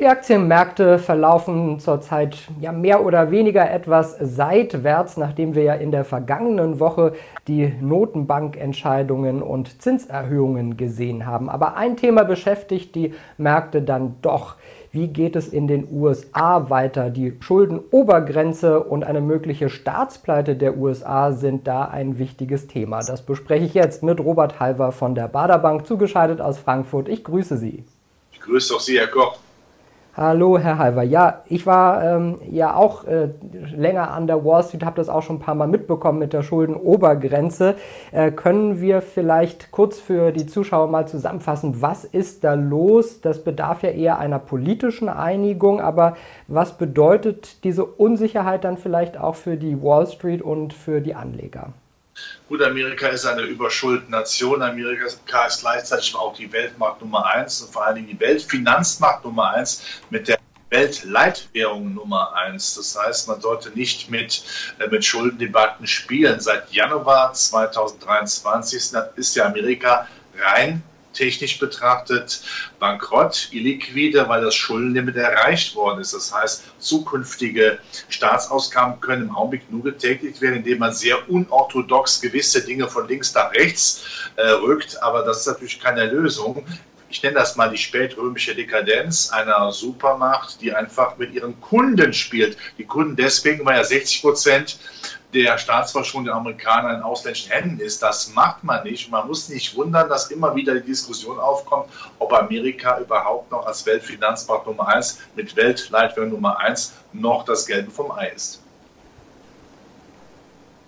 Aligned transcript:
Die 0.00 0.08
Aktienmärkte 0.08 0.98
verlaufen 0.98 1.78
zurzeit 1.78 2.36
ja 2.60 2.72
mehr 2.72 3.06
oder 3.06 3.30
weniger 3.30 3.70
etwas 3.70 4.16
seitwärts, 4.20 5.16
nachdem 5.16 5.54
wir 5.54 5.62
ja 5.62 5.74
in 5.74 5.92
der 5.92 6.04
vergangenen 6.04 6.80
Woche 6.80 7.12
die 7.46 7.72
Notenbankentscheidungen 7.80 9.40
und 9.40 9.80
Zinserhöhungen 9.80 10.76
gesehen 10.76 11.26
haben. 11.26 11.48
Aber 11.48 11.76
ein 11.76 11.96
Thema 11.96 12.24
beschäftigt 12.24 12.96
die 12.96 13.14
Märkte 13.38 13.82
dann 13.82 14.16
doch. 14.20 14.56
Wie 14.90 15.06
geht 15.06 15.36
es 15.36 15.46
in 15.46 15.68
den 15.68 15.86
USA 15.88 16.70
weiter? 16.70 17.08
Die 17.10 17.36
Schuldenobergrenze 17.38 18.82
und 18.82 19.04
eine 19.04 19.20
mögliche 19.20 19.68
Staatspleite 19.68 20.56
der 20.56 20.76
USA 20.76 21.30
sind 21.30 21.68
da 21.68 21.84
ein 21.84 22.18
wichtiges 22.18 22.66
Thema. 22.66 22.98
Das 23.04 23.22
bespreche 23.22 23.64
ich 23.64 23.74
jetzt 23.74 24.02
mit 24.02 24.18
Robert 24.18 24.58
Halver 24.58 24.90
von 24.90 25.14
der 25.14 25.28
Baderbank, 25.28 25.86
zugeschaltet 25.86 26.40
aus 26.40 26.58
Frankfurt. 26.58 27.08
Ich 27.08 27.22
grüße 27.22 27.56
Sie. 27.56 27.84
Ich 28.32 28.40
grüße 28.40 28.74
auch 28.74 28.80
Sie, 28.80 28.98
Herr 28.98 29.06
Koch. 29.06 29.38
Hallo, 30.16 30.58
Herr 30.58 30.78
Halver. 30.78 31.02
Ja, 31.02 31.42
ich 31.46 31.66
war 31.66 32.04
ähm, 32.04 32.38
ja 32.48 32.76
auch 32.76 33.02
äh, 33.02 33.30
länger 33.74 34.12
an 34.12 34.28
der 34.28 34.44
Wall 34.44 34.62
Street, 34.62 34.84
habe 34.84 34.94
das 34.94 35.08
auch 35.08 35.22
schon 35.22 35.36
ein 35.36 35.40
paar 35.40 35.56
Mal 35.56 35.66
mitbekommen 35.66 36.20
mit 36.20 36.32
der 36.32 36.44
Schuldenobergrenze. 36.44 37.74
Äh, 38.12 38.30
können 38.30 38.80
wir 38.80 39.02
vielleicht 39.02 39.72
kurz 39.72 39.98
für 39.98 40.30
die 40.30 40.46
Zuschauer 40.46 40.86
mal 40.86 41.08
zusammenfassen, 41.08 41.82
was 41.82 42.04
ist 42.04 42.44
da 42.44 42.54
los? 42.54 43.22
Das 43.22 43.42
bedarf 43.42 43.82
ja 43.82 43.90
eher 43.90 44.20
einer 44.20 44.38
politischen 44.38 45.08
Einigung, 45.08 45.80
aber 45.80 46.14
was 46.46 46.78
bedeutet 46.78 47.64
diese 47.64 47.84
Unsicherheit 47.84 48.62
dann 48.62 48.76
vielleicht 48.76 49.18
auch 49.18 49.34
für 49.34 49.56
die 49.56 49.82
Wall 49.82 50.06
Street 50.06 50.42
und 50.42 50.74
für 50.74 51.00
die 51.00 51.16
Anleger? 51.16 51.72
Gut, 52.48 52.62
Amerika 52.62 53.08
ist 53.08 53.26
eine 53.26 53.42
überschuldete 53.42 54.10
Nation. 54.10 54.62
Amerika 54.62 55.06
ist 55.06 55.20
gleichzeitig 55.60 56.14
auch 56.14 56.36
die 56.36 56.52
Weltmacht 56.52 57.00
Nummer 57.00 57.26
eins 57.26 57.62
und 57.62 57.72
vor 57.72 57.84
allen 57.84 57.96
Dingen 57.96 58.08
die 58.08 58.20
Weltfinanzmacht 58.20 59.24
Nummer 59.24 59.50
eins 59.50 59.82
mit 60.10 60.28
der 60.28 60.38
Weltleitwährung 60.70 61.94
Nummer 61.94 62.34
eins. 62.34 62.74
Das 62.74 62.98
heißt, 62.98 63.28
man 63.28 63.40
sollte 63.40 63.70
nicht 63.70 64.10
mit, 64.10 64.44
äh, 64.78 64.88
mit 64.88 65.04
Schuldendebatten 65.04 65.86
spielen. 65.86 66.40
Seit 66.40 66.72
Januar 66.72 67.32
2023 67.32 68.92
ist 69.16 69.36
ja 69.36 69.46
Amerika 69.46 70.08
rein 70.38 70.82
technisch 71.14 71.58
betrachtet 71.58 72.42
bankrott, 72.78 73.48
illiquide, 73.52 74.28
weil 74.28 74.42
das 74.42 74.54
Schuldenlimit 74.54 75.16
erreicht 75.16 75.74
worden 75.74 76.00
ist. 76.00 76.12
Das 76.12 76.34
heißt, 76.34 76.64
zukünftige 76.78 77.78
Staatsausgaben 78.08 79.00
können 79.00 79.28
im 79.28 79.34
Augenblick 79.34 79.70
nur 79.70 79.82
getätigt 79.82 80.40
werden, 80.40 80.56
indem 80.56 80.78
man 80.78 80.92
sehr 80.92 81.28
unorthodox 81.30 82.20
gewisse 82.20 82.64
Dinge 82.64 82.88
von 82.88 83.08
links 83.08 83.34
nach 83.34 83.52
rechts 83.52 84.04
äh, 84.36 84.42
rückt. 84.48 85.02
Aber 85.02 85.22
das 85.22 85.40
ist 85.40 85.46
natürlich 85.46 85.80
keine 85.80 86.06
Lösung 86.06 86.64
ich 87.14 87.22
nenne 87.22 87.36
das 87.36 87.54
mal 87.54 87.70
die 87.70 87.78
spätrömische 87.78 88.56
Dekadenz 88.56 89.30
einer 89.30 89.70
Supermacht, 89.70 90.60
die 90.60 90.74
einfach 90.74 91.16
mit 91.16 91.32
ihren 91.32 91.60
Kunden 91.60 92.12
spielt. 92.12 92.56
Die 92.76 92.84
Kunden 92.84 93.14
deswegen, 93.14 93.64
weil 93.64 93.76
ja 93.76 93.84
60 93.84 94.20
Prozent 94.20 94.78
der 95.32 95.56
Staatsverschuldung 95.56 96.24
der 96.24 96.34
Amerikaner 96.34 96.96
in 96.96 97.02
ausländischen 97.02 97.52
Händen 97.52 97.78
ist. 97.78 98.02
Das 98.02 98.34
macht 98.34 98.64
man 98.64 98.82
nicht. 98.82 99.12
man 99.12 99.28
muss 99.28 99.48
nicht 99.48 99.76
wundern, 99.76 100.08
dass 100.08 100.32
immer 100.32 100.56
wieder 100.56 100.74
die 100.74 100.86
Diskussion 100.86 101.38
aufkommt, 101.38 101.88
ob 102.18 102.32
Amerika 102.32 102.98
überhaupt 102.98 103.52
noch 103.52 103.64
als 103.64 103.86
Weltfinanzmacht 103.86 104.66
Nummer 104.66 104.88
1 104.88 105.20
mit 105.36 105.54
Weltleitwährung 105.54 106.30
Nummer 106.30 106.58
1 106.58 106.94
noch 107.12 107.44
das 107.44 107.64
Gelbe 107.66 107.92
vom 107.92 108.10
Ei 108.10 108.32
ist. 108.34 108.63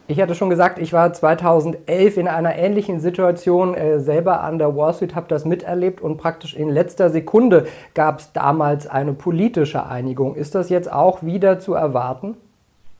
Ich 0.08 0.20
hatte 0.20 0.36
schon 0.36 0.50
gesagt, 0.50 0.78
ich 0.78 0.92
war 0.92 1.12
2011 1.12 2.16
in 2.16 2.28
einer 2.28 2.54
ähnlichen 2.54 3.00
Situation 3.00 3.74
äh, 3.74 3.98
selber 3.98 4.40
an 4.42 4.58
der 4.58 4.76
Wall 4.76 4.94
Street, 4.94 5.16
habe 5.16 5.26
das 5.28 5.44
miterlebt 5.44 6.00
und 6.00 6.16
praktisch 6.16 6.54
in 6.54 6.68
letzter 6.68 7.10
Sekunde 7.10 7.66
gab 7.94 8.20
es 8.20 8.32
damals 8.32 8.86
eine 8.86 9.14
politische 9.14 9.84
Einigung. 9.84 10.36
Ist 10.36 10.54
das 10.54 10.68
jetzt 10.68 10.92
auch 10.92 11.24
wieder 11.24 11.58
zu 11.58 11.74
erwarten? 11.74 12.36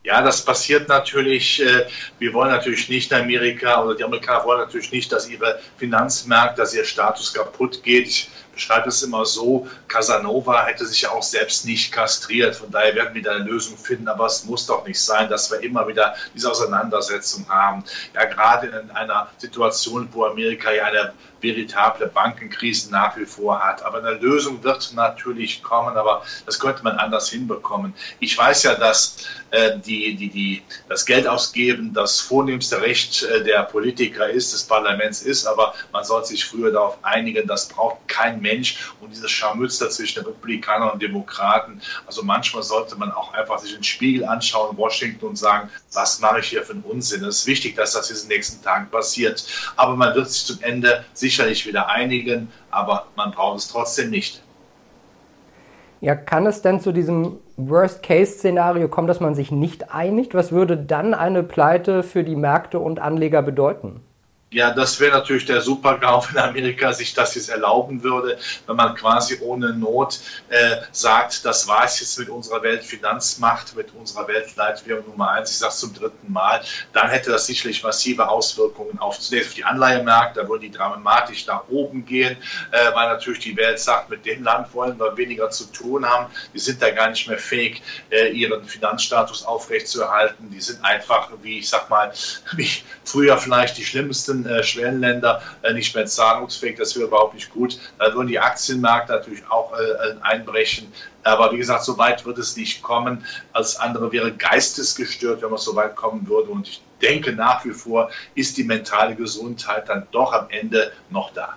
Ja, 0.03 0.21
das 0.21 0.45
passiert 0.45 0.89
natürlich. 0.89 1.63
Äh, 1.63 1.87
wir 2.19 2.33
wollen 2.33 2.51
natürlich 2.51 2.89
nicht 2.89 3.13
Amerika 3.13 3.85
oder 3.85 3.95
die 3.95 4.05
Amerikaner 4.05 4.45
wollen 4.45 4.61
natürlich 4.61 4.91
nicht, 4.91 5.13
dass 5.13 5.29
ihre 5.29 5.61
Finanzmärkte, 5.77 6.61
dass 6.61 6.75
ihr 6.75 6.85
Status 6.85 7.33
kaputt 7.33 7.85
geht. 7.85 8.29
Beschreibe 8.57 8.89
es 8.89 9.03
immer 9.03 9.27
so, 9.27 9.69
Casanova 9.87 10.65
hätte 10.65 10.87
sich 10.87 11.03
ja 11.03 11.11
auch 11.11 11.23
selbst 11.23 11.67
nicht 11.67 11.93
kastriert. 11.93 12.57
Von 12.57 12.71
daher 12.71 12.95
werden 12.95 13.15
wir 13.15 13.23
da 13.23 13.33
eine 13.33 13.45
Lösung 13.45 13.77
finden. 13.77 14.09
Aber 14.09 14.25
es 14.25 14.45
muss 14.45 14.65
doch 14.65 14.87
nicht 14.87 14.99
sein, 14.99 15.29
dass 15.29 15.51
wir 15.51 15.61
immer 15.61 15.87
wieder 15.87 16.15
diese 16.35 16.51
Auseinandersetzung 16.51 17.47
haben. 17.51 17.85
Ja, 18.15 18.25
gerade 18.25 18.69
in 18.69 18.91
einer 18.93 19.29
Situation, 19.37 20.09
wo 20.13 20.25
Amerika 20.25 20.73
ja 20.73 20.87
eine 20.87 21.13
veritable 21.41 22.07
Bankenkrise 22.07 22.91
nach 22.91 23.17
wie 23.17 23.27
vor 23.27 23.61
hat. 23.63 23.83
Aber 23.83 23.99
eine 23.99 24.13
Lösung 24.13 24.63
wird 24.65 24.93
natürlich 24.95 25.63
kommen, 25.63 25.97
aber 25.97 26.23
das 26.47 26.59
könnte 26.59 26.83
man 26.83 26.99
anders 26.99 27.29
hinbekommen. 27.29 27.95
Ich 28.21 28.37
weiß 28.37 28.63
ja, 28.65 28.75
dass 28.75 29.19
äh, 29.51 29.79
die, 29.79 30.17
die, 30.17 30.31
die, 30.31 30.63
das 30.89 31.05
Geld 31.07 31.27
ausgeben 31.27 31.93
das 31.93 32.21
vornehmste 32.21 32.81
Recht 32.81 33.23
äh, 33.23 33.45
der 33.45 33.63
Politiker 33.65 34.29
ist, 34.29 34.53
des 34.53 34.65
Parlaments 34.65 35.23
ist, 35.23 35.47
aber 35.47 35.75
man 35.93 36.05
sollte 36.05 36.29
sich 36.29 36.45
früher 36.45 36.73
darauf 36.73 36.99
einigen, 37.03 37.47
das 37.47 37.69
braucht 37.69 38.09
kein 38.09 38.41
Mensch 38.41 38.46
und 39.01 39.11
dieses 39.11 39.31
Scharmützel 39.31 39.91
zwischen 39.91 40.25
Republikanern 40.25 40.91
und 40.91 41.03
Demokraten. 41.03 41.81
Also 42.07 42.23
manchmal 42.23 42.63
sollte 42.63 42.97
man 42.97 43.13
auch 43.13 43.33
einfach 43.35 43.59
sich 43.59 43.75
den 43.75 43.85
Spiegel 43.85 44.25
anschauen, 44.25 44.77
Washington 44.77 45.27
und 45.27 45.37
sagen, 45.37 45.71
was 45.93 46.21
mache 46.21 46.41
ich 46.41 46.47
hier 46.47 46.63
für 46.63 46.73
einen 46.73 46.83
Unsinn? 46.83 47.25
Es 47.25 47.39
ist 47.39 47.47
wichtig, 47.47 47.77
dass 47.77 47.93
das 47.93 48.11
in 48.11 48.17
den 48.17 48.37
nächsten 48.37 48.63
Tagen 48.63 48.89
passiert. 48.91 49.45
Aber 49.77 49.97
man 49.97 50.15
wird 50.15 50.31
sich 50.31 50.47
zum 50.47 50.63
Ende 50.63 51.05
sicherlich 51.13 51.67
wieder 51.67 51.89
einigen, 51.89 52.51
aber 52.71 53.07
man 53.17 53.33
braucht 53.33 53.59
es 53.59 53.69
trotzdem 53.69 54.11
nicht. 54.11 54.43
Ja, 56.01 56.15
kann 56.15 56.47
es 56.47 56.63
denn 56.63 56.81
zu 56.81 56.93
diesem 56.93 57.39
Worst-Case-Szenario 57.57 58.89
kommen, 58.89 59.09
dass 59.09 59.21
man 59.21 59.35
sich 59.35 59.51
nicht 59.51 59.93
einigt? 59.93 60.35
Was 60.35 60.53
würde 60.53 60.77
dann 60.77 61.15
eine 61.15 61.43
Pleite 61.43 62.03
für 62.03 62.23
die 62.23 62.37
Märkte 62.37 62.79
und 62.79 63.01
Anleger 63.01 63.43
bedeuten? 63.43 64.03
Ja, 64.53 64.71
das 64.71 65.01
wäre 65.01 65.11
natürlich 65.11 65.45
der 65.45 65.61
Supergau, 65.61 66.25
wenn 66.31 66.41
Amerika 66.41 66.93
sich 66.93 67.13
das 67.13 67.35
jetzt 67.35 67.49
erlauben 67.49 68.05
würde, 68.05 68.39
wenn 68.69 68.77
man 68.77 68.95
quasi 68.95 69.41
ohne 69.41 69.75
Not 69.75 70.21
äh, 70.51 70.77
sagt, 70.93 71.45
das 71.45 71.67
war 71.67 71.85
es 71.85 71.99
jetzt 71.99 72.17
mit 72.17 72.29
unserer 72.29 72.63
Weltfinanzmacht, 72.63 73.75
mit 73.75 73.93
unserer 73.93 74.29
Weltleitwährung 74.29 75.05
Nummer 75.09 75.33
eins, 75.33 75.51
ich 75.51 75.59
sage 75.59 75.73
es 75.73 75.81
zum 75.81 75.95
dritten 75.95 76.33
Mal, 76.33 76.63
dann 76.93 77.09
hätte 77.09 77.33
das 77.33 77.47
sicherlich 77.47 77.83
massive 77.83 78.29
Auswirkungen 78.29 79.01
auf 79.01 79.19
zunächst 79.19 79.49
auf 79.49 79.55
die 79.55 79.65
Anleihemärkte, 79.65 80.43
da 80.43 80.49
würden 80.49 80.63
die 80.63 80.71
dramatisch 80.71 81.45
nach 81.47 81.67
oben 81.69 82.07
gehen, 82.07 82.37
äh, 82.71 82.95
weil 82.95 83.09
natürlich 83.09 83.41
die 83.41 83.57
Welt 83.57 83.81
sagt, 83.81 84.11
mit 84.11 84.25
dem 84.25 84.45
Land 84.45 84.73
wollen 84.75 84.97
wir 85.01 85.17
weniger 85.17 85.51
zu 85.51 85.65
tun 85.73 86.07
haben, 86.07 86.33
die 86.55 86.61
sind 86.61 86.81
da 86.81 86.91
gar 86.91 87.11
nicht 87.11 87.27
mehr 87.27 87.39
fähig, 87.39 87.83
äh, 88.11 88.29
ihren 88.29 88.65
Finanzstatus 88.65 89.45
aufrechtzuerhalten, 89.45 90.51
die 90.51 90.61
sind 90.61 90.85
einfach, 90.85 91.31
wie 91.43 91.59
ich 91.59 91.69
sag 91.69 91.91
mal, 91.91 92.13
wie 92.53 92.71
früher 93.05 93.37
vielleicht 93.39 93.77
die 93.77 93.85
schlimmsten 93.85 94.36
ganzen 94.43 94.47
äh, 94.47 94.63
Schwellenländer 94.63 95.43
äh, 95.63 95.73
nicht 95.73 95.95
mehr 95.95 96.07
zahlungsfähig. 96.07 96.77
Das 96.77 96.95
wäre 96.97 97.07
überhaupt 97.07 97.35
nicht 97.35 97.51
gut. 97.51 97.79
Da 97.99 98.13
würden 98.15 98.29
die 98.29 98.39
Aktienmärkte 98.39 99.13
natürlich 99.13 99.49
auch 99.51 99.73
äh, 99.73 100.15
einbrechen. 100.23 100.93
Aber 101.23 101.53
wie 101.53 101.59
gesagt, 101.59 101.85
so 101.85 101.99
weit 101.99 102.25
wird 102.25 102.39
es 102.39 102.57
nicht 102.57 102.83
kommen. 102.83 103.25
Als 103.53 103.77
andere 103.77 104.13
wäre 104.13 104.33
geistesgestört, 104.33 105.43
wenn 105.43 105.51
man 105.51 105.59
so 105.59 105.75
weit 105.75 105.97
kommen 105.97 106.29
würde. 106.29 106.51
Und 106.51 106.69
ich 106.69 106.83
denke 107.03 107.33
nach 107.33 107.65
wie 107.65 107.73
vor, 107.73 108.11
ist 108.35 108.57
die 108.57 108.65
mentale 108.65 109.17
Gesundheit 109.17 109.89
dann 109.89 110.07
doch 110.13 110.33
am 110.33 110.49
Ende 110.51 110.93
noch 111.11 111.33
da. 111.33 111.57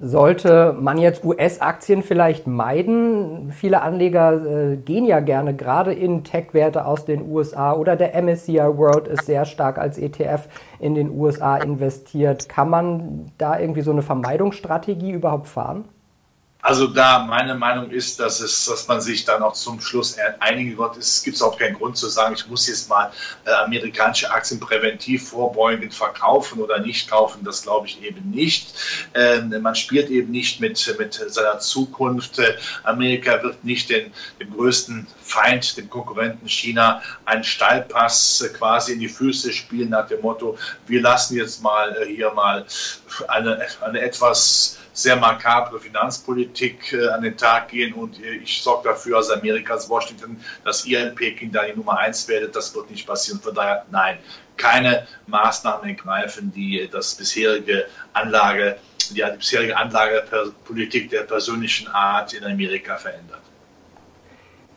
Sollte 0.00 0.76
man 0.78 0.96
jetzt 0.96 1.24
US-Aktien 1.24 2.04
vielleicht 2.04 2.46
meiden? 2.46 3.50
Viele 3.50 3.82
Anleger 3.82 4.72
äh, 4.72 4.76
gehen 4.76 5.04
ja 5.04 5.18
gerne 5.18 5.56
gerade 5.56 5.92
in 5.92 6.22
Tech-Werte 6.22 6.84
aus 6.84 7.04
den 7.04 7.28
USA 7.28 7.72
oder 7.72 7.96
der 7.96 8.14
MSCI 8.22 8.58
World 8.58 9.08
ist 9.08 9.26
sehr 9.26 9.44
stark 9.44 9.76
als 9.76 9.98
ETF 9.98 10.46
in 10.78 10.94
den 10.94 11.10
USA 11.10 11.56
investiert. 11.56 12.48
Kann 12.48 12.70
man 12.70 13.32
da 13.38 13.58
irgendwie 13.58 13.80
so 13.80 13.90
eine 13.90 14.02
Vermeidungsstrategie 14.02 15.10
überhaupt 15.10 15.48
fahren? 15.48 15.86
Also 16.68 16.86
da 16.86 17.20
meine 17.20 17.54
Meinung 17.54 17.90
ist, 17.90 18.20
dass 18.20 18.40
es, 18.40 18.66
dass 18.66 18.86
man 18.88 19.00
sich 19.00 19.24
dann 19.24 19.42
auch 19.42 19.54
zum 19.54 19.80
Schluss 19.80 20.18
einigen 20.40 20.76
wird. 20.76 20.98
Es 20.98 21.22
gibt 21.22 21.40
auch 21.40 21.58
keinen 21.58 21.78
Grund 21.78 21.96
zu 21.96 22.08
sagen, 22.08 22.34
ich 22.34 22.46
muss 22.46 22.68
jetzt 22.68 22.90
mal 22.90 23.10
äh, 23.46 23.50
amerikanische 23.52 24.30
Aktien 24.30 24.60
präventiv 24.60 25.30
vorbeugend 25.30 25.94
verkaufen 25.94 26.60
oder 26.60 26.78
nicht 26.78 27.08
kaufen. 27.08 27.42
Das 27.42 27.62
glaube 27.62 27.86
ich 27.86 28.02
eben 28.02 28.28
nicht. 28.28 28.74
Ähm, 29.14 29.62
man 29.62 29.74
spielt 29.74 30.10
eben 30.10 30.30
nicht 30.30 30.60
mit, 30.60 30.94
mit 30.98 31.14
seiner 31.14 31.58
Zukunft. 31.58 32.38
Amerika 32.82 33.42
wird 33.42 33.64
nicht 33.64 33.88
den, 33.88 34.12
den 34.38 34.50
größten 34.50 35.06
Feind, 35.22 35.74
dem 35.78 35.88
Konkurrenten 35.88 36.50
China, 36.50 37.00
einen 37.24 37.44
Steilpass 37.44 38.42
äh, 38.42 38.50
quasi 38.50 38.92
in 38.92 39.00
die 39.00 39.08
Füße 39.08 39.54
spielen 39.54 39.88
nach 39.88 40.08
dem 40.08 40.20
Motto, 40.20 40.58
wir 40.86 41.00
lassen 41.00 41.34
jetzt 41.34 41.62
mal 41.62 41.96
äh, 41.96 42.14
hier 42.14 42.30
mal 42.32 42.66
eine, 43.28 43.66
eine 43.80 44.00
etwas 44.02 44.78
sehr 44.98 45.14
makabre 45.14 45.78
Finanzpolitik 45.78 46.92
äh, 46.92 47.08
an 47.08 47.22
den 47.22 47.36
Tag 47.36 47.68
gehen 47.68 47.94
und 47.94 48.20
äh, 48.20 48.34
ich 48.42 48.60
sorge 48.60 48.88
dafür 48.88 49.18
als 49.18 49.30
Amerikas 49.30 49.88
Washington, 49.88 50.42
dass 50.64 50.84
ihr 50.86 51.06
in 51.06 51.14
Peking 51.14 51.52
da 51.52 51.64
die 51.64 51.76
Nummer 51.76 51.98
eins 51.98 52.26
werdet. 52.26 52.56
Das 52.56 52.74
wird 52.74 52.90
nicht 52.90 53.06
passieren. 53.06 53.40
Von 53.40 53.54
daher, 53.54 53.86
nein, 53.92 54.18
keine 54.56 55.06
Maßnahmen 55.28 55.88
ergreifen, 55.88 56.52
die 56.52 56.88
das 56.90 57.14
bisherige 57.14 57.86
Anlage, 58.12 58.78
die 59.10 59.24
bisherige 59.36 59.76
Anlagepolitik 59.76 61.10
der 61.10 61.22
persönlichen 61.22 61.86
Art 61.86 62.32
in 62.32 62.42
Amerika 62.42 62.96
verändert. 62.96 63.42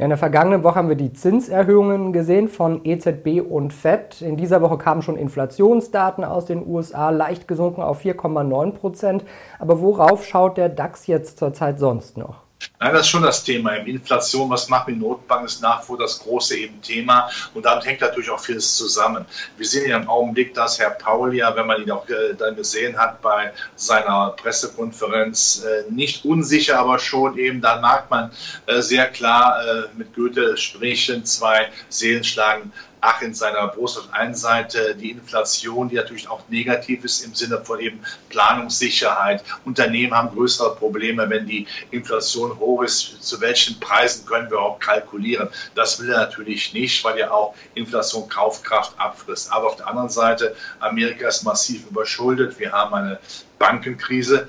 In 0.01 0.09
der 0.09 0.17
vergangenen 0.17 0.63
Woche 0.63 0.77
haben 0.77 0.89
wir 0.89 0.95
die 0.95 1.13
Zinserhöhungen 1.13 2.11
gesehen 2.11 2.47
von 2.47 2.81
EZB 2.83 3.39
und 3.39 3.71
FED. 3.71 4.23
In 4.23 4.35
dieser 4.35 4.59
Woche 4.63 4.79
kamen 4.79 5.03
schon 5.03 5.15
Inflationsdaten 5.15 6.23
aus 6.23 6.45
den 6.45 6.65
USA, 6.65 7.11
leicht 7.11 7.47
gesunken 7.47 7.83
auf 7.83 8.01
4,9 8.01 8.71
Prozent. 8.71 9.23
Aber 9.59 9.79
worauf 9.79 10.25
schaut 10.25 10.57
der 10.57 10.69
DAX 10.69 11.05
jetzt 11.05 11.37
zurzeit 11.37 11.77
sonst 11.77 12.17
noch? 12.17 12.37
Nein, 12.79 12.93
das 12.93 13.01
ist 13.01 13.09
schon 13.09 13.23
das 13.23 13.43
Thema. 13.43 13.75
Inflation, 13.75 14.49
was 14.49 14.69
macht 14.69 14.87
die 14.87 14.95
Notbank, 14.95 15.45
ist 15.45 15.61
nach 15.61 15.81
wie 15.81 15.85
vor 15.85 15.97
das 15.97 16.19
große 16.19 16.57
eben 16.57 16.81
Thema. 16.81 17.29
Und 17.53 17.65
damit 17.65 17.85
hängt 17.85 18.01
natürlich 18.01 18.29
auch 18.29 18.39
vieles 18.39 18.75
zusammen. 18.75 19.25
Wir 19.57 19.65
sehen 19.65 19.89
ja 19.89 19.97
im 19.97 20.09
Augenblick, 20.09 20.53
dass 20.53 20.79
Herr 20.79 20.91
Paul 20.91 21.35
ja, 21.35 21.55
wenn 21.55 21.67
man 21.67 21.81
ihn 21.81 21.91
auch 21.91 22.07
äh, 22.09 22.33
dann 22.37 22.55
gesehen 22.55 22.97
hat 22.97 23.21
bei 23.21 23.53
seiner 23.75 24.29
Pressekonferenz, 24.31 25.63
äh, 25.63 25.91
nicht 25.91 26.25
unsicher, 26.25 26.79
aber 26.79 26.99
schon 26.99 27.37
eben, 27.37 27.61
da 27.61 27.79
mag 27.79 28.09
man 28.09 28.31
äh, 28.67 28.81
sehr 28.81 29.07
klar 29.07 29.61
mit 29.95 30.13
Goethe 30.15 30.57
sprechen, 30.57 31.25
zwei 31.25 31.69
Seelen 31.89 32.23
schlagen 32.23 32.71
ach 33.01 33.21
in 33.21 33.33
seiner 33.33 33.67
Brust 33.67 33.97
auf 33.97 34.07
der 34.07 34.15
einen 34.15 34.35
Seite 34.35 34.95
die 34.95 35.11
Inflation, 35.11 35.89
die 35.89 35.95
natürlich 35.95 36.29
auch 36.29 36.47
negativ 36.49 37.03
ist 37.03 37.25
im 37.25 37.33
Sinne 37.33 37.63
von 37.63 37.79
eben 37.79 37.99
Planungssicherheit. 38.29 39.43
Unternehmen 39.65 40.13
haben 40.13 40.33
größere 40.33 40.75
Probleme, 40.75 41.29
wenn 41.29 41.47
die 41.47 41.67
Inflation 41.89 42.57
hoch 42.59 42.83
ist. 42.83 43.23
Zu 43.23 43.41
welchen 43.41 43.79
Preisen 43.79 44.25
können 44.25 44.49
wir 44.49 44.59
auch 44.59 44.79
kalkulieren? 44.79 45.49
Das 45.75 45.99
will 45.99 46.11
er 46.11 46.19
natürlich 46.19 46.73
nicht, 46.73 47.03
weil 47.03 47.17
ja 47.17 47.31
auch 47.31 47.55
Inflation 47.73 48.29
Kaufkraft 48.29 48.93
abfrisst. 48.99 49.51
Aber 49.51 49.67
auf 49.67 49.75
der 49.75 49.87
anderen 49.87 50.09
Seite, 50.09 50.55
Amerika 50.79 51.27
ist 51.27 51.43
massiv 51.43 51.87
überschuldet. 51.89 52.59
Wir 52.59 52.71
haben 52.71 52.93
eine 52.93 53.19
Bankenkrise. 53.57 54.47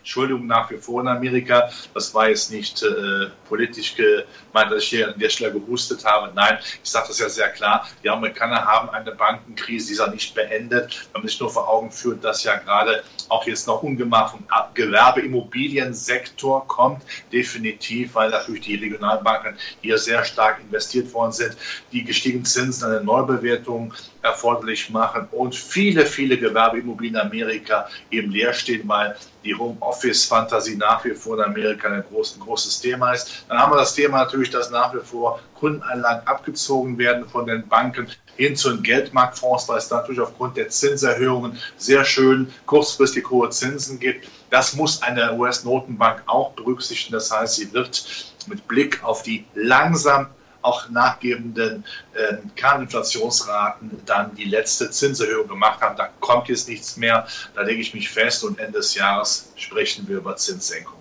Entschuldigung 0.00 0.46
nach 0.46 0.70
wie 0.70 0.76
vor 0.76 1.00
in 1.02 1.08
Amerika. 1.08 1.70
Das 1.94 2.12
war 2.14 2.28
jetzt 2.28 2.50
nicht 2.50 2.82
äh, 2.82 3.26
politisch 3.48 3.94
gemeint, 3.94 4.72
dass 4.72 4.82
ich 4.82 4.90
hier 4.90 5.08
an 5.08 5.18
der 5.18 5.28
Stelle 5.28 5.52
gehustet 5.52 6.04
habe. 6.04 6.32
Nein, 6.34 6.58
ich 6.82 6.90
sage 6.90 7.08
das 7.08 7.18
ja 7.18 7.28
sehr 7.28 7.50
klar. 7.50 7.86
Die 8.02 8.10
Amerikaner 8.10 8.64
haben 8.64 8.90
eine 8.90 9.12
Bankenkrise, 9.12 9.88
die 9.88 9.92
ist 9.94 10.00
auch 10.00 10.12
nicht 10.12 10.34
beendet. 10.34 11.08
Wenn 11.12 11.22
man 11.22 11.28
sich 11.28 11.38
nur 11.40 11.50
vor 11.50 11.68
Augen 11.68 11.90
führt, 11.90 12.24
dass 12.24 12.44
ja 12.44 12.56
gerade 12.56 13.04
auch 13.28 13.46
jetzt 13.46 13.66
noch 13.66 13.82
Ungemach 13.82 14.32
vom 14.32 14.44
Gewerbeimmobiliensektor 14.74 16.66
kommt, 16.66 17.02
definitiv, 17.32 18.14
weil 18.14 18.30
natürlich 18.30 18.62
die 18.62 18.76
Regionalbanken 18.76 19.56
hier 19.82 19.98
sehr 19.98 20.24
stark 20.24 20.60
investiert 20.60 21.12
worden 21.12 21.32
sind, 21.32 21.56
die 21.92 22.04
gestiegenen 22.04 22.44
Zinsen 22.44 22.90
eine 22.90 23.04
Neubewertung 23.04 23.94
erforderlich 24.22 24.90
machen 24.90 25.28
und 25.32 25.54
viele, 25.54 26.06
viele 26.06 26.36
Gewerbeimmobilien 26.38 27.14
in 27.14 27.20
Amerika 27.20 27.88
eben 28.10 28.30
leer 28.30 28.52
stehen, 28.52 28.86
weil 28.86 29.16
die 29.44 29.54
Homeoffice-Fantasie 29.54 30.76
nach 30.76 31.04
wie 31.04 31.14
vor 31.14 31.38
in 31.38 31.44
Amerika 31.44 31.88
ein, 31.88 32.04
groß, 32.10 32.38
großes 32.40 32.80
Thema 32.80 33.12
ist. 33.12 33.44
Dann 33.48 33.58
haben 33.58 33.72
wir 33.72 33.78
das 33.78 33.94
Thema 33.94 34.18
natürlich, 34.18 34.50
dass 34.50 34.70
nach 34.70 34.94
wie 34.94 35.00
vor 35.00 35.40
Kundenanlagen 35.54 36.26
abgezogen 36.26 36.98
werden 36.98 37.28
von 37.28 37.46
den 37.46 37.66
Banken 37.66 38.08
hin 38.36 38.56
zu 38.56 38.70
den 38.70 38.82
Geldmarktfonds, 38.82 39.68
weil 39.68 39.78
es 39.78 39.90
natürlich 39.90 40.20
aufgrund 40.20 40.56
der 40.56 40.68
Zinserhöhungen 40.68 41.58
sehr 41.76 42.04
schön 42.04 42.52
kurzfristig 42.66 43.28
hohe 43.30 43.50
Zinsen 43.50 43.98
gibt. 43.98 44.28
Das 44.50 44.74
muss 44.74 45.02
eine 45.02 45.34
US-Notenbank 45.34 46.22
auch 46.26 46.52
berücksichtigen. 46.52 47.12
Das 47.12 47.30
heißt, 47.30 47.56
sie 47.56 47.72
wird 47.72 48.34
mit 48.46 48.66
Blick 48.66 49.02
auf 49.04 49.22
die 49.22 49.44
langsam 49.54 50.28
auch 50.62 50.88
nachgebenden 50.90 51.84
äh, 52.14 52.36
Kerninflationsraten 52.56 54.02
dann 54.06 54.34
die 54.34 54.44
letzte 54.44 54.90
Zinserhöhung 54.90 55.48
gemacht 55.48 55.80
haben. 55.80 55.96
Da 55.96 56.08
kommt 56.20 56.48
jetzt 56.48 56.68
nichts 56.68 56.96
mehr. 56.96 57.26
Da 57.54 57.62
lege 57.62 57.80
ich 57.80 57.94
mich 57.94 58.10
fest 58.10 58.44
und 58.44 58.58
Ende 58.58 58.78
des 58.78 58.94
Jahres 58.94 59.52
sprechen 59.56 60.06
wir 60.08 60.18
über 60.18 60.36
Zinssenkung. 60.36 61.00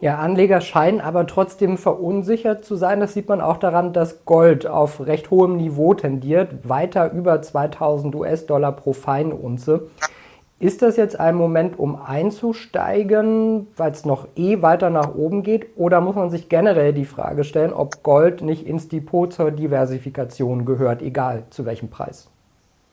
Ja, 0.00 0.18
Anleger 0.18 0.60
scheinen 0.60 1.00
aber 1.00 1.26
trotzdem 1.26 1.78
verunsichert 1.78 2.64
zu 2.64 2.76
sein. 2.76 3.00
Das 3.00 3.14
sieht 3.14 3.28
man 3.28 3.40
auch 3.40 3.56
daran, 3.56 3.92
dass 3.94 4.26
Gold 4.26 4.66
auf 4.66 5.06
recht 5.06 5.30
hohem 5.30 5.56
Niveau 5.56 5.94
tendiert, 5.94 6.68
weiter 6.68 7.10
über 7.12 7.40
2000 7.40 8.14
US-Dollar 8.14 8.72
pro 8.72 8.92
Feinunze. 8.92 9.88
Ist 10.64 10.80
das 10.80 10.96
jetzt 10.96 11.20
ein 11.20 11.34
Moment, 11.34 11.78
um 11.78 12.00
einzusteigen, 12.00 13.66
weil 13.76 13.92
es 13.92 14.06
noch 14.06 14.28
eh 14.34 14.62
weiter 14.62 14.88
nach 14.88 15.14
oben 15.14 15.42
geht? 15.42 15.66
Oder 15.76 16.00
muss 16.00 16.16
man 16.16 16.30
sich 16.30 16.48
generell 16.48 16.94
die 16.94 17.04
Frage 17.04 17.44
stellen, 17.44 17.74
ob 17.74 18.02
Gold 18.02 18.40
nicht 18.40 18.66
ins 18.66 18.88
Depot 18.88 19.30
zur 19.30 19.50
Diversifikation 19.50 20.64
gehört, 20.64 21.02
egal 21.02 21.44
zu 21.50 21.66
welchem 21.66 21.90
Preis? 21.90 22.30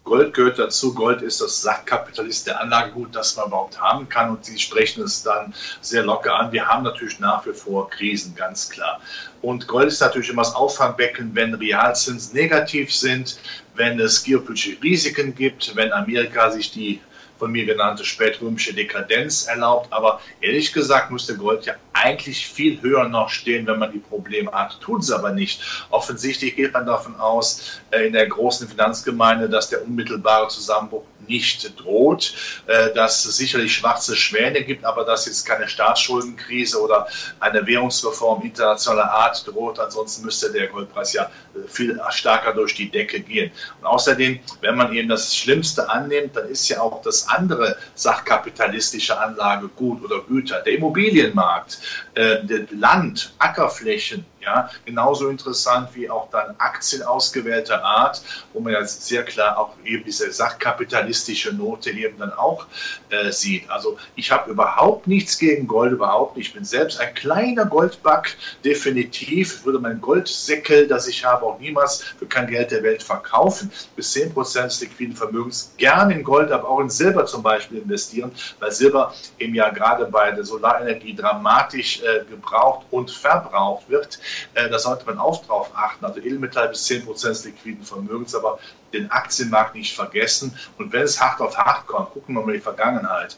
Gold 0.03 0.33
gehört 0.33 0.59
dazu. 0.59 0.93
Gold 0.93 1.21
ist 1.21 1.39
das 1.39 1.61
Sachkapitalist 1.61 2.47
der 2.47 2.59
Anlagegut, 2.59 3.15
das 3.15 3.37
man 3.37 3.47
überhaupt 3.47 3.79
haben 3.79 4.09
kann. 4.09 4.31
Und 4.31 4.43
Sie 4.43 4.59
sprechen 4.59 5.03
es 5.03 5.23
dann 5.23 5.53
sehr 5.79 6.03
locker 6.03 6.35
an. 6.35 6.51
Wir 6.51 6.67
haben 6.67 6.83
natürlich 6.83 7.21
nach 7.21 7.45
wie 7.45 7.53
vor 7.53 7.89
Krisen, 7.89 8.35
ganz 8.35 8.69
klar. 8.69 8.99
Und 9.41 9.69
Gold 9.69 9.87
ist 9.87 10.01
natürlich 10.01 10.29
immer 10.29 10.41
das 10.41 10.55
Auffangbecken, 10.55 11.31
wenn 11.35 11.53
Realzinsen 11.53 12.35
negativ 12.35 12.93
sind, 12.93 13.39
wenn 13.75 13.97
es 13.97 14.25
geopolitische 14.25 14.83
Risiken 14.83 15.33
gibt, 15.33 15.73
wenn 15.77 15.93
Amerika 15.93 16.51
sich 16.51 16.69
die 16.73 16.99
von 17.41 17.51
mir 17.51 17.65
genannte 17.65 18.05
spätrömische 18.05 18.71
Dekadenz 18.71 19.47
erlaubt. 19.47 19.91
Aber 19.91 20.21
ehrlich 20.41 20.71
gesagt 20.73 21.09
müsste 21.09 21.35
Gold 21.35 21.65
ja 21.65 21.73
eigentlich 21.93 22.47
viel 22.47 22.81
höher 22.81 23.07
noch 23.07 23.29
stehen, 23.29 23.67
wenn 23.67 23.79
man 23.79 23.91
die 23.91 23.99
Probleme 23.99 24.51
hat. 24.51 24.79
Tut 24.81 25.01
es 25.01 25.11
aber 25.11 25.31
nicht. 25.31 25.61
Offensichtlich 25.89 26.55
geht 26.55 26.73
man 26.73 26.85
davon 26.85 27.15
aus, 27.17 27.81
äh, 27.91 28.07
in 28.07 28.13
der 28.13 28.27
großen 28.27 28.67
Finanzgemeinde, 28.67 29.49
dass 29.49 29.69
der 29.69 29.83
unmittelbare 29.83 30.47
Zusammenbruch 30.47 31.03
nicht 31.27 31.79
droht, 31.79 32.33
äh, 32.67 32.93
dass 32.93 33.25
es 33.25 33.37
sicherlich 33.37 33.73
schwarze 33.73 34.15
Schwäne 34.15 34.63
gibt, 34.63 34.85
aber 34.85 35.05
dass 35.05 35.25
jetzt 35.25 35.45
keine 35.45 35.67
Staatsschuldenkrise 35.67 36.81
oder 36.81 37.07
eine 37.39 37.65
Währungsreform 37.65 38.43
internationaler 38.43 39.11
Art 39.11 39.45
droht. 39.47 39.79
Ansonsten 39.79 40.25
müsste 40.25 40.51
der 40.51 40.67
Goldpreis 40.67 41.13
ja 41.13 41.23
äh, 41.23 41.67
viel 41.67 41.99
stärker 42.09 42.53
durch 42.53 42.75
die 42.75 42.89
Decke 42.89 43.19
gehen. 43.19 43.51
Und 43.79 43.87
außerdem, 43.87 44.39
wenn 44.61 44.75
man 44.75 44.93
eben 44.93 45.09
das 45.09 45.35
Schlimmste 45.35 45.89
annimmt, 45.89 46.35
dann 46.35 46.47
ist 46.49 46.67
ja 46.69 46.81
auch 46.81 47.01
das 47.01 47.27
andere 47.29 47.77
sachkapitalistische 47.95 49.19
Anlage 49.19 49.67
gut 49.69 50.03
oder 50.03 50.21
Güter. 50.21 50.61
Der 50.61 50.73
Immobilienmarkt, 50.73 51.79
äh, 52.15 52.37
Land, 52.71 53.33
Ackerflächen, 53.39 54.25
ja, 54.41 54.69
genauso 54.85 55.29
interessant 55.29 55.89
wie 55.93 56.09
auch 56.09 56.29
dann 56.31 56.55
Aktien 56.57 57.03
ausgewählter 57.03 57.83
Art, 57.83 58.21
wo 58.53 58.59
man 58.59 58.73
ja 58.73 58.83
sehr 58.83 59.23
klar 59.23 59.57
auch 59.57 59.73
eben 59.83 60.03
diese 60.03 60.31
sachkapitalistische 60.31 61.53
Note 61.53 61.91
eben 61.91 62.17
dann 62.17 62.33
auch 62.33 62.65
äh, 63.09 63.31
sieht. 63.31 63.69
Also 63.69 63.97
ich 64.15 64.31
habe 64.31 64.51
überhaupt 64.51 65.07
nichts 65.07 65.37
gegen 65.37 65.67
Gold, 65.67 65.91
überhaupt 65.91 66.37
nicht. 66.37 66.47
Ich 66.47 66.53
bin 66.53 66.65
selbst 66.65 66.99
ein 66.99 67.13
kleiner 67.13 67.65
Goldback, 67.65 68.35
definitiv. 68.65 69.59
Ich 69.59 69.65
würde 69.65 69.79
mein 69.79 70.01
Goldsäckel, 70.01 70.87
das 70.87 71.07
ich 71.07 71.23
habe, 71.23 71.45
auch 71.45 71.59
niemals 71.59 72.01
für 72.01 72.25
kein 72.25 72.47
Geld 72.47 72.71
der 72.71 72.83
Welt 72.83 73.03
verkaufen. 73.03 73.71
Bis 73.95 74.15
10% 74.15 74.63
des 74.63 74.81
liquiden 74.81 75.15
Vermögens 75.15 75.73
gerne 75.77 76.13
in 76.13 76.23
Gold, 76.23 76.51
aber 76.51 76.67
auch 76.67 76.79
in 76.79 76.89
Silber 76.89 77.25
zum 77.25 77.43
Beispiel 77.43 77.79
investieren, 77.79 78.31
weil 78.59 78.71
Silber 78.71 79.13
eben 79.39 79.55
ja 79.55 79.69
gerade 79.69 80.05
bei 80.05 80.31
der 80.31 80.43
Solarenergie 80.43 81.15
dramatisch 81.15 82.01
äh, 82.01 82.25
gebraucht 82.29 82.85
und 82.91 83.11
verbraucht 83.11 83.89
wird. 83.89 84.19
Äh, 84.53 84.69
da 84.69 84.79
sollte 84.79 85.05
man 85.05 85.17
auch 85.17 85.45
drauf 85.45 85.71
achten. 85.73 86.05
Also 86.05 86.19
Edelmetall 86.19 86.69
bis 86.69 86.85
10% 86.87 87.27
des 87.27 87.45
liquiden 87.45 87.83
Vermögens, 87.83 88.35
aber 88.35 88.59
den 88.93 89.09
Aktienmarkt 89.11 89.75
nicht 89.75 89.95
vergessen. 89.95 90.57
Und 90.77 90.93
wenn 90.93 91.03
es 91.03 91.19
hart 91.19 91.41
auf 91.41 91.57
hart 91.57 91.87
kommt, 91.87 92.11
gucken 92.11 92.35
wir 92.35 92.45
mal 92.45 92.53
die 92.53 92.59
Vergangenheit. 92.59 93.37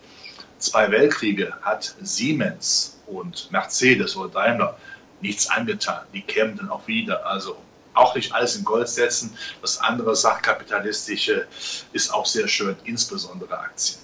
Zwei 0.59 0.89
Weltkriege 0.91 1.53
hat 1.61 1.95
Siemens 2.01 2.99
und 3.07 3.51
Mercedes 3.51 4.15
oder 4.15 4.29
Daimler 4.29 4.77
nichts 5.21 5.49
angetan. 5.49 6.01
Die 6.13 6.21
kämen 6.21 6.57
dann 6.57 6.69
auch 6.69 6.87
wieder. 6.87 7.25
Also 7.25 7.57
auch 7.93 8.15
nicht 8.15 8.33
alles 8.33 8.55
in 8.55 8.63
Gold 8.63 8.87
setzen. 8.87 9.35
Das 9.61 9.79
andere 9.79 10.15
Sachkapitalistische 10.15 11.47
ist 11.91 12.13
auch 12.13 12.25
sehr 12.25 12.47
schön, 12.47 12.75
insbesondere 12.85 13.57
Aktien. 13.57 13.99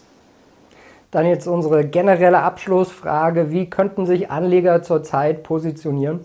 Dann 1.11 1.25
jetzt 1.25 1.47
unsere 1.47 1.85
generelle 1.87 2.39
Abschlussfrage. 2.39 3.51
Wie 3.51 3.69
könnten 3.69 4.05
sich 4.05 4.29
Anleger 4.29 4.83
zurzeit 4.83 5.43
positionieren? 5.43 6.23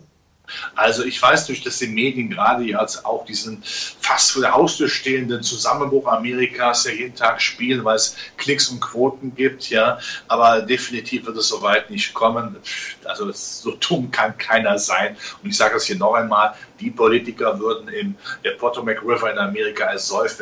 Also 0.75 1.05
ich 1.05 1.21
weiß 1.21 1.47
durch, 1.47 1.63
dass 1.63 1.79
die 1.79 1.87
Medien 1.87 2.31
gerade 2.31 2.65
jetzt 2.65 3.05
auch 3.05 3.25
diesen 3.25 3.63
fast 3.65 4.33
vor 4.33 4.43
der 4.43 4.53
Haustür 4.53 4.89
stehenden 4.89 5.43
Zusammenbruch 5.43 6.07
Amerikas 6.07 6.85
ja 6.85 6.93
jeden 6.93 7.15
Tag 7.15 7.41
spielen, 7.41 7.85
weil 7.85 7.97
es 7.97 8.17
Klicks 8.37 8.69
und 8.69 8.81
Quoten 8.81 9.35
gibt, 9.35 9.71
ja. 9.71 9.99
Aber 10.29 10.63
definitiv 10.63 11.27
wird 11.27 11.37
es 11.39 11.49
soweit 11.49 11.91
nicht 11.91 12.13
kommen. 12.13 12.57
Also 13.05 13.31
so 13.33 13.73
dumm 13.77 14.11
kann 14.11 14.37
keiner 14.37 14.79
sein. 14.79 15.17
Und 15.43 15.51
ich 15.51 15.57
sage 15.57 15.77
es 15.77 15.85
hier 15.85 15.97
noch 15.97 16.15
einmal, 16.15 16.55
die 16.81 16.91
Politiker 16.91 17.59
würden 17.59 17.89
im 17.89 18.17
der 18.43 18.53
Potomac 18.53 19.03
River 19.03 19.33
in 19.33 19.39
Amerika 19.39 19.87
wenn 19.87 19.97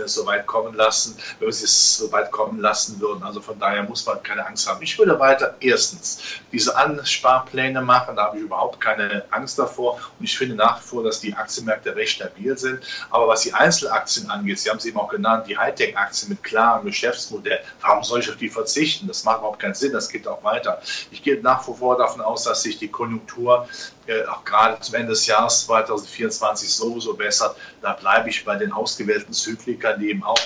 es 0.04 0.14
so 0.14 0.26
weit 0.26 0.46
kommen 0.46 0.74
lassen, 0.74 1.16
wenn 1.38 1.48
wir 1.48 1.48
es 1.48 1.96
so 1.96 2.10
weit 2.12 2.30
kommen 2.30 2.60
lassen 2.60 3.00
würden. 3.00 3.22
Also 3.22 3.40
von 3.40 3.58
daher 3.58 3.82
muss 3.82 4.04
man 4.06 4.22
keine 4.22 4.46
Angst 4.46 4.68
haben. 4.68 4.82
Ich 4.82 4.98
würde 4.98 5.18
weiter 5.18 5.56
erstens 5.60 6.22
diese 6.50 6.76
Ansparpläne 6.76 7.82
machen, 7.82 8.16
da 8.16 8.26
habe 8.26 8.38
ich 8.38 8.44
überhaupt 8.44 8.80
keine 8.80 9.24
Angst 9.30 9.58
davor. 9.58 9.98
Und 10.18 10.24
ich 10.24 10.36
finde 10.36 10.54
nach 10.54 10.80
wie 10.80 10.86
vor, 10.86 11.04
dass 11.04 11.20
die 11.20 11.34
Aktienmärkte 11.34 11.94
recht 11.96 12.16
stabil 12.16 12.56
sind. 12.56 12.80
Aber 13.10 13.28
was 13.28 13.42
die 13.42 13.52
Einzelaktien 13.52 14.30
angeht, 14.30 14.58
Sie 14.58 14.70
haben 14.70 14.78
es 14.78 14.84
eben 14.84 14.98
auch 14.98 15.08
genannt, 15.08 15.46
die 15.48 15.56
Hightech-Aktien 15.56 16.30
mit 16.30 16.42
klarem 16.42 16.84
Geschäftsmodell, 16.84 17.60
warum 17.80 18.02
soll 18.02 18.20
ich 18.20 18.30
auf 18.30 18.36
die 18.36 18.48
verzichten? 18.48 19.06
Das 19.06 19.24
macht 19.24 19.38
überhaupt 19.38 19.60
keinen 19.60 19.74
Sinn, 19.74 19.92
das 19.92 20.08
geht 20.08 20.26
auch 20.26 20.42
weiter. 20.44 20.80
Ich 21.10 21.22
gehe 21.22 21.40
nach 21.40 21.66
wie 21.68 21.74
vor 21.74 21.96
davon 21.96 22.20
aus, 22.20 22.44
dass 22.44 22.62
sich 22.62 22.78
die 22.78 22.88
Konjunktur 22.88 23.68
äh, 24.06 24.24
auch 24.26 24.44
gerade 24.44 24.80
zum 24.80 24.96
Ende 24.96 25.10
des 25.10 25.26
Jahres 25.26 25.66
2024 25.66 26.21
sowieso 26.30 27.14
bessert. 27.14 27.56
Da 27.80 27.94
bleibe 27.94 28.28
ich 28.28 28.44
bei 28.44 28.56
den 28.56 28.72
ausgewählten 28.72 29.32
Zyklikern, 29.32 30.00
die 30.00 30.10
eben 30.10 30.22
auch 30.22 30.38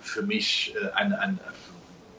für 0.00 0.22
mich 0.22 0.74
äh, 0.80 0.90
ein, 0.94 1.12
ein 1.12 1.40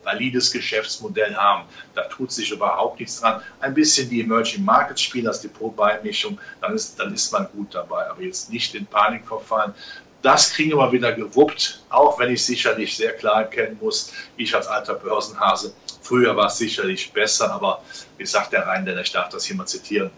valides 0.03 0.51
Geschäftsmodell 0.51 1.35
haben. 1.35 1.65
Da 1.95 2.03
tut 2.03 2.31
sich 2.31 2.51
überhaupt 2.51 2.99
nichts 2.99 3.19
dran. 3.19 3.41
Ein 3.59 3.73
bisschen 3.73 4.09
die 4.09 4.21
Emerging 4.21 4.63
Markets 4.63 5.01
spielen, 5.01 5.25
das 5.25 5.41
Depot-Beimischung, 5.41 6.39
dann 6.61 6.73
ist, 6.75 6.99
dann 6.99 7.13
ist 7.13 7.31
man 7.31 7.47
gut 7.51 7.75
dabei. 7.75 8.09
Aber 8.09 8.21
jetzt 8.21 8.51
nicht 8.51 8.75
in 8.75 8.85
Panik 8.85 9.27
verfallen. 9.27 9.73
Das 10.21 10.51
kriegen 10.51 10.77
wir 10.77 10.91
wieder 10.91 11.13
gewuppt, 11.13 11.81
auch 11.89 12.19
wenn 12.19 12.33
ich 12.33 12.43
sicherlich 12.43 12.95
sehr 12.97 13.13
klar 13.13 13.43
erkennen 13.43 13.77
muss, 13.81 14.11
ich 14.35 14.53
als 14.53 14.67
alter 14.67 14.95
Börsenhase, 14.95 15.73
früher 16.01 16.35
war 16.35 16.47
es 16.47 16.57
sicherlich 16.57 17.13
besser, 17.13 17.51
aber 17.53 17.81
wie 18.17 18.25
sagt 18.25 18.51
der 18.51 18.67
Rheinländer, 18.67 19.01
ich 19.01 19.11
darf 19.11 19.29
das 19.29 19.45
hier 19.45 19.55
mal 19.55 19.65
zitieren, 19.65 20.11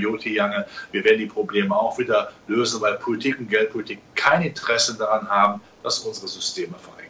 Joti 0.00 0.34
Jange, 0.34 0.66
wir 0.90 1.04
werden 1.04 1.18
die 1.18 1.26
Probleme 1.26 1.76
auch 1.76 1.96
wieder 1.98 2.32
lösen, 2.48 2.80
weil 2.80 2.94
Politik 2.94 3.38
und 3.38 3.48
Geldpolitik 3.48 4.00
kein 4.16 4.42
Interesse 4.42 4.96
daran 4.96 5.28
haben, 5.28 5.60
dass 5.82 6.00
unsere 6.00 6.26
Systeme 6.26 6.74
verrecken. 6.76 7.06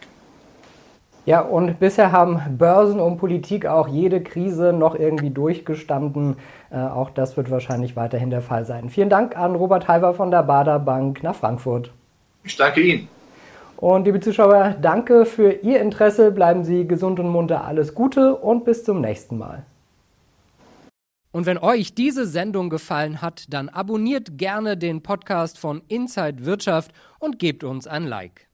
Ja, 1.25 1.40
und 1.40 1.81
bisher 1.81 2.12
haben 2.12 2.40
Börsen 2.57 3.00
und 3.00 3.16
Politik 3.16 3.66
auch 3.66 3.88
jede 3.88 4.23
Krise 4.23 4.73
noch 4.73 4.95
irgendwie 4.95 5.31
durchgestanden. 5.31 6.37
Äh, 6.71 6.76
auch 6.78 7.11
das 7.11 7.37
wird 7.37 7.50
wahrscheinlich 7.50 7.97
weiterhin 7.97 8.31
der 8.31 8.43
Fall 8.43 8.64
sein. 8.64 8.90
Vielen 8.90 9.11
Dank 9.11 9.37
an 9.37 9.57
Robert 9.57 9.88
Halver 9.88 10.14
von 10.14 10.31
der 10.31 10.45
Bader 10.45 10.78
Bank 10.78 11.25
nach 11.25 11.35
Frankfurt. 11.35 11.90
Ich 12.47 12.57
danke 12.57 12.81
Ihnen. 12.81 13.09
Und 13.76 14.07
liebe 14.07 14.21
Zuschauer, 14.21 14.76
danke 14.81 15.26
für 15.26 15.53
Ihr 15.53 15.81
Interesse. 15.81 16.31
Bleiben 16.31 16.65
Sie 16.65 16.87
gesund 16.87 17.21
und 17.21 17.29
munter. 17.29 17.65
Alles 17.65 17.95
Gute 17.95 18.37
und 18.37 18.65
bis 18.65 18.85
zum 18.85 19.00
nächsten 19.00 19.37
Mal. 19.37 19.67
Und 21.33 21.45
wenn 21.45 21.59
euch 21.59 21.95
diese 21.95 22.25
Sendung 22.25 22.71
gefallen 22.71 23.21
hat, 23.21 23.45
dann 23.53 23.69
abonniert 23.69 24.38
gerne 24.38 24.79
den 24.79 25.03
Podcast 25.03 25.59
von 25.59 25.83
Inside 25.88 26.47
Wirtschaft 26.47 26.93
und 27.19 27.38
gebt 27.38 27.65
uns 27.65 27.87
ein 27.87 28.07
Like. 28.07 28.47